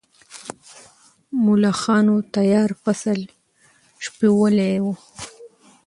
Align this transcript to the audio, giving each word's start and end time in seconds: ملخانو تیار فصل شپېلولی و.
ملخانو 1.45 2.15
تیار 2.33 2.69
فصل 2.83 3.19
شپېلولی 4.03 4.71
و. 4.83 4.85